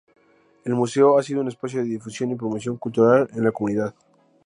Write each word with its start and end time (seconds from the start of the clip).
El 0.63 0.73
Museo 0.73 1.19
ha 1.19 1.21
sido 1.21 1.41
un 1.41 1.47
espacio 1.49 1.77
de 1.81 1.85
difusión 1.85 2.31
y 2.31 2.35
promoción 2.35 2.75
cultural 2.77 3.29
en 3.33 3.43
la 3.43 3.51
comunidad. 3.51 3.93